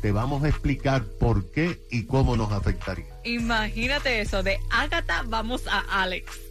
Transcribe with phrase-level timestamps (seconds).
[0.00, 3.06] Te vamos a explicar por qué y cómo nos afectaría.
[3.24, 6.46] Imagínate eso, de Agatha vamos a Alex.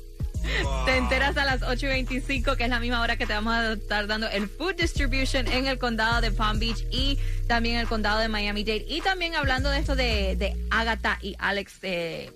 [0.85, 4.05] Te enteras a las 8.25, que es la misma hora que te vamos a estar
[4.05, 8.27] dando el Food Distribution en el condado de Palm Beach y también el condado de
[8.27, 8.85] Miami-Dade.
[8.87, 12.31] Y también hablando de esto de, de Agatha y Alex eh,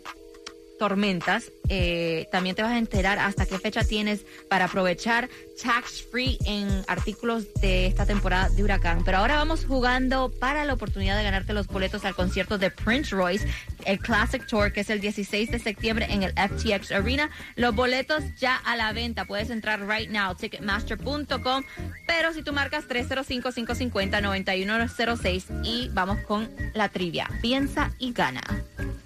[0.80, 5.30] Tormentas, eh, también te vas a enterar hasta qué fecha tienes para aprovechar
[5.62, 9.04] tax free en artículos de esta temporada de huracán.
[9.04, 13.16] Pero ahora vamos jugando para la oportunidad de ganarte los boletos al concierto de Prince
[13.16, 13.48] Royce,
[13.86, 17.30] el Classic Tour, que es el 16 de septiembre en el FTX Arena.
[17.56, 19.26] Los boletos ya a la venta.
[19.26, 21.64] Puedes entrar right now, ticketmaster.com.
[22.08, 27.30] Pero si tú marcas 305-550-9106 y vamos con la trivia.
[27.42, 28.42] Piensa y gana.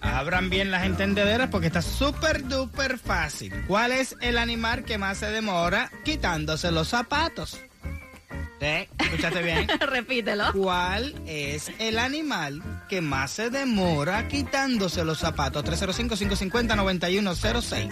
[0.01, 3.53] Abran bien las entendederas porque está súper duper fácil.
[3.67, 7.59] ¿Cuál es el animal que más se demora quitándose los zapatos?
[8.97, 9.67] ¿Escuchaste bien?
[9.81, 10.53] Repítelo.
[10.53, 15.65] ¿Cuál es el animal que más se demora quitándose los zapatos?
[15.65, 17.89] 305-550-9106.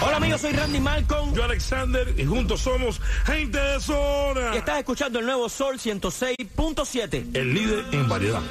[0.00, 4.54] Hola amigos, soy Randy Malcolm Yo Alexander y juntos somos gente de zona.
[4.54, 7.34] y estás escuchando el nuevo Sol 106.7.
[7.36, 8.42] El líder en variedad.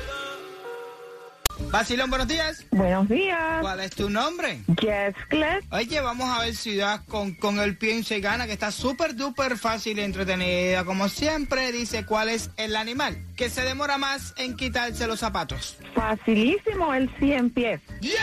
[1.71, 2.65] Basilón, buenos días.
[2.71, 3.61] Buenos días.
[3.61, 4.59] ¿Cuál es tu nombre?
[4.81, 5.61] Yes, Claire.
[5.71, 9.15] Oye, vamos a ver si das con, con el pienso y gana, que está súper
[9.15, 10.83] duper fácil y entretenida.
[10.83, 15.77] Como siempre, dice cuál es el animal que se demora más en quitarse los zapatos.
[15.95, 17.81] Facilísimo el 100 pies.
[18.01, 18.19] ¡Yes!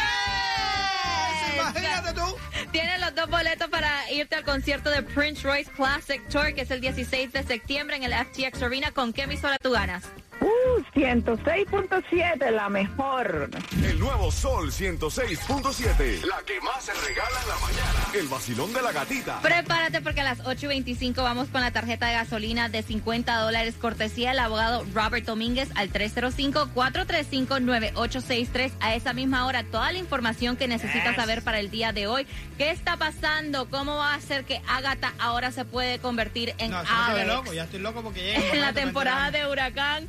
[1.54, 2.36] Imagínate tú.
[2.70, 6.70] Tienes los dos boletos para irte al concierto de Prince Royce Classic Tour, que es
[6.70, 8.90] el 16 de septiembre en el FTX Arena.
[8.92, 10.04] ¿Con qué emisora tú ganas?
[10.40, 13.48] Uh, 106.7, la mejor.
[13.84, 16.22] El nuevo Sol 106.7.
[16.24, 18.06] La que más se regala en la mañana.
[18.14, 19.40] El vacilón de la gatita.
[19.40, 24.30] Prepárate porque a las 8.25 vamos con la tarjeta de gasolina de 50 dólares cortesía
[24.30, 28.72] del abogado Robert Domínguez al 305-435-9863.
[28.80, 32.26] A esa misma hora, toda la información que necesitas saber para el día de hoy.
[32.56, 33.68] ¿Qué está pasando?
[33.70, 36.82] ¿Cómo va a ser que Agatha ahora se puede convertir en No,
[37.26, 38.28] loco, ya estoy loco porque.
[38.58, 40.08] En la temporada de huracán,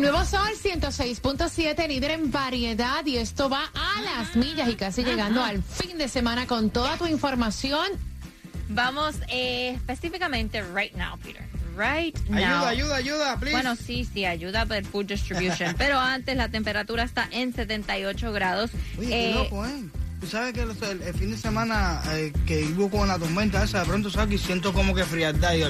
[0.00, 5.42] nuevo Sol 106.7, líder en variedad y esto va a las millas y casi llegando
[5.42, 7.86] al fin de semana con toda tu información.
[8.68, 11.42] Vamos eh, específicamente right now, Peter.
[11.76, 12.38] Right now.
[12.66, 13.56] Ayuda, ayuda, ayuda, please.
[13.56, 15.74] Bueno, sí, sí, ayuda para el food distribution.
[15.78, 18.70] Pero antes la temperatura está en 78 grados.
[18.98, 19.84] Oye, qué Eh, loco, ¿eh?
[20.20, 20.70] Tú sabes que el,
[21.02, 24.38] el fin de semana eh, que hubo con la tormenta esa, de pronto salgo y
[24.38, 25.54] siento como que frialdad.
[25.54, 25.62] Y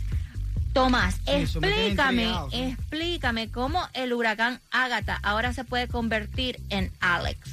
[0.74, 7.50] Tomás, eso explícame, explícame cómo el huracán Ágata ahora se puede convertir en Alex.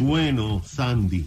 [0.00, 1.26] Bueno, Sandy,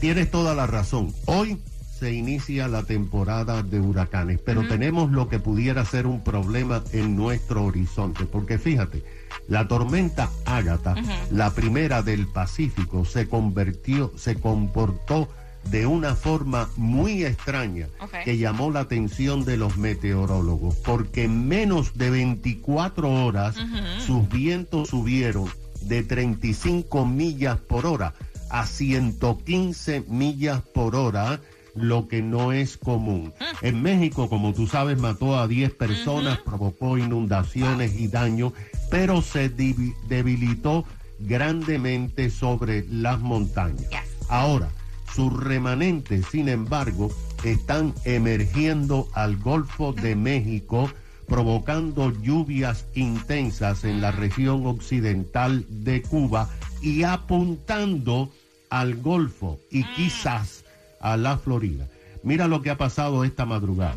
[0.00, 1.12] tienes toda la razón.
[1.26, 1.60] Hoy
[2.00, 7.14] se inicia la temporada de huracanes, pero tenemos lo que pudiera ser un problema en
[7.14, 9.04] nuestro horizonte, porque fíjate,
[9.48, 10.94] la tormenta Ágata,
[11.30, 15.28] la primera del Pacífico, se convirtió, se comportó
[15.64, 17.88] de una forma muy extraña
[18.24, 23.56] que llamó la atención de los meteorólogos, porque en menos de 24 horas
[24.04, 25.48] sus vientos subieron
[25.82, 28.14] de 35 millas por hora
[28.50, 31.40] a 115 millas por hora,
[31.74, 33.32] lo que no es común.
[33.62, 38.52] En México, como tú sabes, mató a 10 personas, provocó inundaciones y daño,
[38.90, 40.84] pero se debilitó
[41.20, 43.88] grandemente sobre las montañas.
[43.90, 44.28] Yes.
[44.28, 44.70] Ahora,
[45.14, 47.10] sus remanentes, sin embargo,
[47.44, 50.90] están emergiendo al Golfo de México,
[51.26, 56.48] provocando lluvias intensas en la región occidental de Cuba
[56.82, 58.30] y apuntando
[58.68, 60.64] al Golfo y quizás
[61.00, 61.88] a la Florida.
[62.22, 63.96] Mira lo que ha pasado esta madrugada.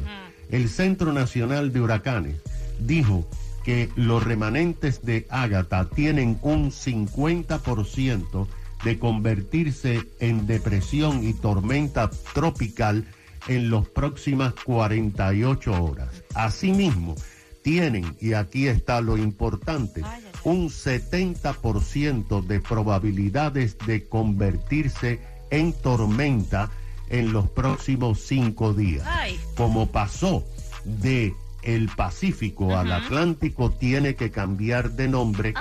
[0.50, 2.36] El Centro Nacional de Huracanes
[2.80, 3.28] dijo
[3.64, 8.48] que los remanentes de Ágata tienen un 50%
[8.84, 13.06] de convertirse en depresión y tormenta tropical
[13.48, 16.24] en las próximas 48 horas.
[16.34, 17.16] Asimismo,
[17.62, 20.04] tienen, y aquí está lo importante,
[20.44, 25.20] un 70% de probabilidades de convertirse
[25.50, 26.70] en tormenta
[27.10, 29.08] en los próximos cinco días.
[29.56, 30.44] Como pasó
[30.84, 35.54] de el Pacífico al Atlántico, tiene que cambiar de nombre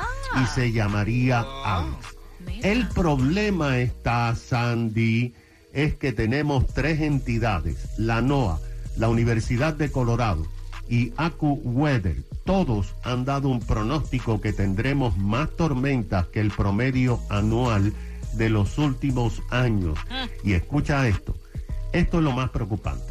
[0.43, 2.22] y se llamaría Alex.
[2.47, 2.69] Mira.
[2.69, 5.35] El problema está, Sandy,
[5.73, 8.59] es que tenemos tres entidades, la NOAA,
[8.97, 10.47] la Universidad de Colorado
[10.89, 12.23] y AccuWeather.
[12.45, 17.93] Todos han dado un pronóstico que tendremos más tormentas que el promedio anual
[18.35, 19.99] de los últimos años.
[20.43, 21.37] Y escucha esto,
[21.93, 23.05] esto es lo más preocupante.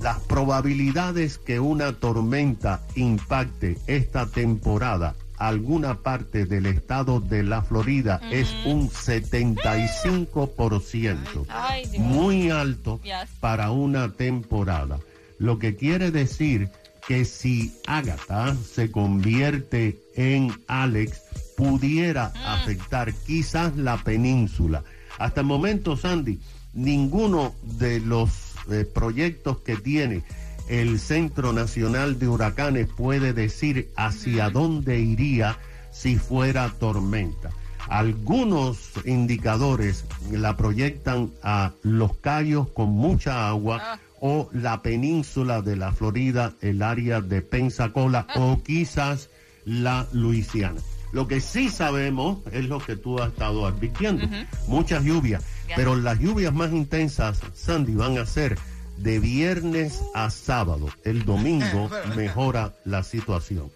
[0.00, 5.14] Las probabilidades que una tormenta impacte esta temporada
[5.48, 11.46] alguna parte del estado de la Florida es un 75%.
[11.48, 11.86] Ay.
[11.98, 13.28] Muy alto Yes.
[13.40, 14.98] para una temporada.
[15.38, 16.68] Lo que quiere decir
[17.06, 21.22] que si Agatha se convierte en Alex,
[21.56, 24.84] pudiera afectar quizás la península.
[25.18, 26.40] Hasta el momento, Sandy,
[26.74, 28.30] ninguno de los
[28.70, 30.22] eh, proyectos que tiene
[30.68, 35.58] el Centro Nacional de Huracanes puede decir hacia dónde iría
[35.90, 37.50] si fuera tormenta.
[37.88, 45.92] Algunos indicadores la proyectan a Los Cayos con mucha agua o la península de la
[45.92, 49.28] Florida, el área de Pensacola o quizás
[49.64, 50.80] la Luisiana.
[51.12, 54.26] Lo que sí sabemos es lo que tú has estado advirtiendo,
[54.66, 55.44] muchas lluvias,
[55.76, 58.56] pero las lluvias más intensas, Sandy, van a ser
[59.02, 60.88] de viernes a sábado.
[61.04, 63.70] El domingo mejora la situación.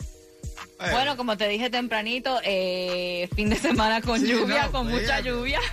[0.79, 4.89] Eh, Bueno, como te dije tempranito, eh, fin de semana con sí, lluvia, no, con
[4.89, 5.61] mucha lluvia.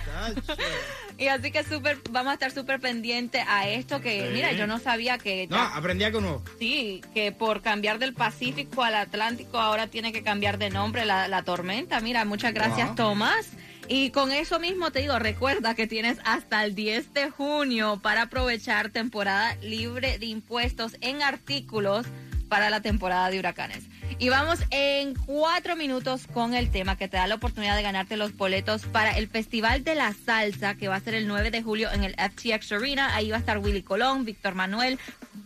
[1.16, 4.28] Y así que súper, vamos a estar súper pendientes a esto que, Sí.
[4.32, 6.42] mira, yo no sabía que No, ya- aprendí algo nuevo.
[6.58, 11.28] sí, que por cambiar del Pacífico al Atlántico ahora tiene que cambiar de nombre la,
[11.28, 12.00] la tormenta.
[12.00, 12.96] Mira, muchas gracias Wow.
[12.96, 13.46] Tomás.
[13.88, 18.22] Y con eso mismo te digo, recuerda que tienes hasta el 10 de junio para
[18.22, 22.06] aprovechar temporada libre de impuestos en artículos
[22.48, 23.84] para la temporada de huracanes.
[24.18, 28.16] Y vamos en cuatro minutos con el tema que te da la oportunidad de ganarte
[28.16, 31.62] los boletos para el Festival de la Salsa, que va a ser el 9 de
[31.62, 33.14] julio en el FTX Arena.
[33.14, 34.98] Ahí va a estar Willy Colón, Víctor Manuel,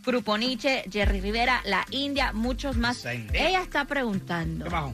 [0.05, 3.03] Grupo Nietzsche, Jerry Rivera, La India, muchos más.
[3.05, 4.93] Ella está preguntando.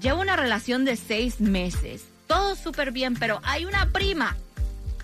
[0.00, 2.04] Llevo una relación de seis meses.
[2.28, 4.36] Todo súper bien, pero hay una prima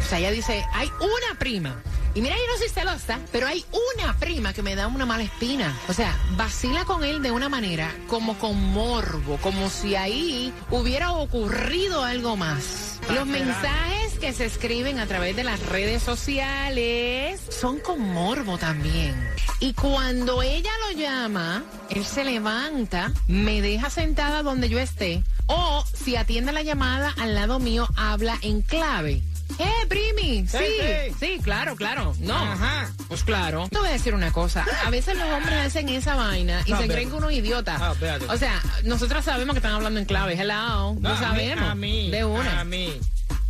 [0.00, 1.80] O sea, ella dice, hay una prima.
[2.14, 3.64] Y mira, yo no soy celosa, pero hay
[3.96, 5.74] una prima que me da una mala espina.
[5.88, 11.12] O sea, vacila con él de una manera como con morbo, como si ahí hubiera
[11.12, 12.98] ocurrido algo más.
[13.14, 19.14] Los mensajes que se escriben a través de las redes sociales son con morbo también.
[19.62, 25.84] Y cuando ella lo llama, él se levanta, me deja sentada donde yo esté, o
[25.94, 29.22] si atiende la llamada al lado mío, habla en clave.
[29.60, 30.48] ¡Eh, primi!
[30.48, 31.14] Sí, sí.
[31.20, 32.12] sí, claro, claro.
[32.18, 32.34] No.
[32.34, 32.90] Ajá.
[33.06, 33.68] Pues claro.
[33.70, 34.66] Te voy a decir una cosa.
[34.84, 37.76] A veces los hombres hacen esa vaina y No, se creen que uno es idiota.
[37.78, 37.94] Ah,
[38.30, 40.34] o sea, nosotros sabemos que están hablando en clave.
[40.40, 40.94] Hello.
[40.94, 41.68] No, Lo a mí- sabemos.
[41.70, 42.60] A mí, de una.
[42.60, 42.98] A mí.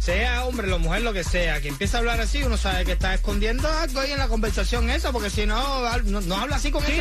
[0.02, 2.90] Sea hombre, o mujer, lo que sea, que empieza a hablar así, uno sabe que
[2.90, 6.73] está escondiendo algo ahí en la conversación esa, porque si no, no, no habla así
[6.73, 7.00] con Sí,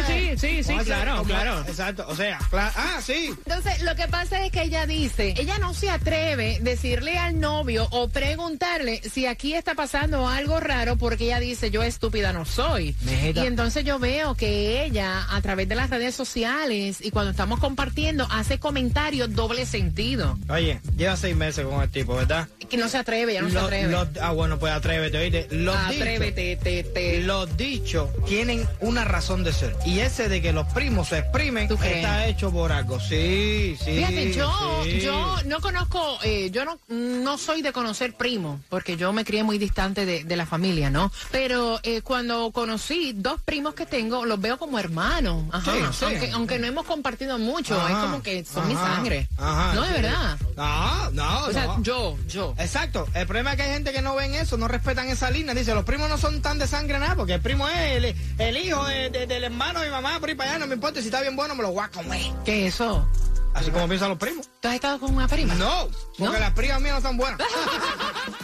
[0.85, 1.65] claro, como- claro.
[1.67, 3.33] Exacto, o sea, cla- ah, sí.
[3.45, 7.39] Entonces, lo que pasa es que ella dice, ella no se atreve a decirle al
[7.39, 12.45] novio o preguntarle si aquí está pasando algo raro porque ella dice, yo estúpida no
[12.45, 12.95] soy.
[13.35, 17.59] Y entonces yo veo que ella, a través de las redes sociales y cuando estamos
[17.59, 20.37] compartiendo, hace comentarios doble sentido.
[20.49, 22.47] Oye, lleva seis meses con el tipo, ¿verdad?
[22.69, 23.95] Que no se atreve, ya no se atreve.
[24.21, 25.47] ah, bueno, pues atrévete, oíste.
[25.51, 27.21] Los Atrévete, te, dichos, te.
[27.21, 29.75] los dichos tienen una razón de ser.
[29.85, 32.99] Y ese de que los primos se exprimen está hecho por algo.
[32.99, 33.91] Sí, sí.
[33.97, 34.99] Fíjate, yo, sí.
[35.01, 39.43] yo no conozco, eh, yo no, no soy de conocer primo, porque yo me crié
[39.43, 41.11] muy distante de, de la familia, ¿no?
[41.31, 45.45] Pero eh, cuando conocí dos primos que tengo, los veo como hermanos.
[45.51, 45.71] Ajá.
[45.71, 46.05] Sí, sí.
[46.05, 49.27] Aunque, aunque no hemos compartido mucho, Ajá, es como que son mi sangre.
[49.37, 50.37] ajá, no, de verdad.
[50.57, 51.83] No, no, O sea, no.
[51.83, 52.53] yo, yo.
[52.57, 52.80] Exacto.
[53.13, 55.53] El problema es que hay gente que no ven eso, no respetan esa línea.
[55.53, 58.57] Dice, los primos no son tan de sangre nada, porque el primo es el, el
[58.57, 60.99] hijo de- de- del hermano de mi mamá, por ahí para allá, no me importa
[61.01, 62.21] si está bien bueno, me lo voy a comer.
[62.43, 63.07] ¿Qué es eso?
[63.53, 64.47] Así como piensan los primos.
[64.61, 65.53] ¿Tú has estado con una prima?
[65.55, 66.39] No, porque ¿No?
[66.39, 67.39] las primas mías no están buenas.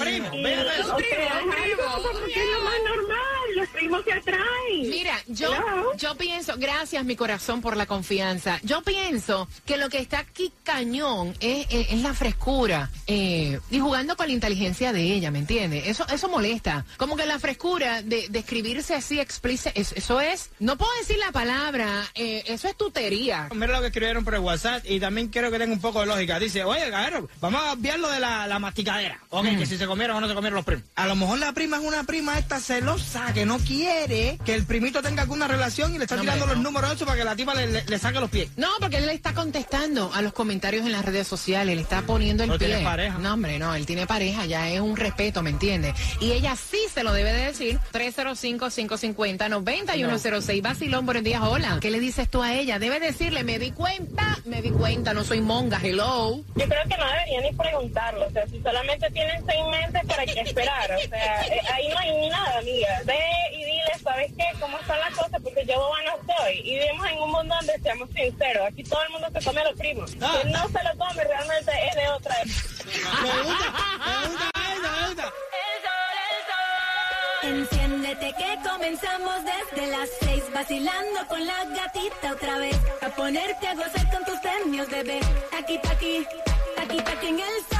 [0.00, 0.58] Primo, Y, ver.
[0.58, 0.98] o sea, como
[2.26, 3.29] que es lo más normal.
[4.04, 4.40] Se atrae.
[4.88, 5.96] Mira, yo, Hello.
[5.96, 8.60] yo pienso, gracias mi corazón por la confianza.
[8.62, 13.78] Yo pienso que lo que está aquí cañón es, es- es la frescura eh, y
[13.80, 15.86] jugando con la inteligencia de ella, ¿me entiendes?
[15.86, 16.84] Eso, eso molesta.
[16.98, 21.16] Como que la frescura de, de escribirse así explícita, es- eso es, no puedo decir
[21.18, 23.48] la palabra, eh, eso es tutería.
[23.54, 26.06] Mira lo que escribieron por el WhatsApp y también quiero que tenga un poco de
[26.06, 26.38] lógica.
[26.38, 29.20] Dice, oye, cabrón, vamos a obviar lo de la, la masticadera.
[29.30, 30.84] Ok, que si se comieron o no se comieron los primos.
[30.96, 34.66] A lo mejor la prima es una prima esta celosa que no quiere que el
[34.66, 37.22] primito tenga alguna relación y le está No, tirando hombre, los números eso para que
[37.24, 38.48] la tipa le, le- le saque los pies.
[38.56, 42.02] No, porque él le está contestando a los comentarios en las redes sociales, le está
[42.02, 42.66] poniendo el ¿No pie.
[42.66, 43.18] tiene pareja?
[43.18, 45.94] No, hombre, no, él tiene pareja, ya es un respeto, ¿me entiendes?
[46.20, 47.78] Y ella sí se lo debe de decir.
[47.92, 50.62] 305-550-9106.
[50.62, 51.78] Basilón, buenos días, hola.
[51.80, 52.78] ¿Qué le dices tú a ella?
[52.80, 56.38] Debe decirle, me di cuenta, me di cuenta, no soy monga, hello.
[56.56, 60.26] Yo creo que no debería ni preguntarlo, o sea, si solamente tienen seis meses para
[60.26, 63.02] qué esperar, o sea, eh, ahí no hay ni nada, amiga.
[63.04, 63.18] Ve
[63.58, 63.59] y
[64.02, 64.44] ¿sabes qué?
[64.58, 65.40] ¿Cómo están las cosas?
[65.42, 66.60] Porque yo boba no soy.
[66.64, 69.64] Y vivimos en un mundo donde seamos sinceros, aquí todo el mundo se come a
[69.64, 70.12] los primos.
[70.20, 70.38] Ah.
[70.40, 72.34] Quien no se lo come realmente es de otra.
[72.44, 73.72] Me gusta,
[74.06, 74.50] me gusta
[74.84, 75.32] me gusta.
[77.42, 83.74] Enciéndete que comenzamos desde las seis vacilando con la gatita otra vez a ponerte a
[83.74, 85.20] gozar con tus premios bebé
[85.58, 86.26] aquí pa' aquí
[86.76, 87.79] aquí pa' aquí en el